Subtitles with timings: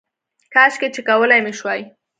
[0.53, 1.81] کاشکې چې کولی مې شوای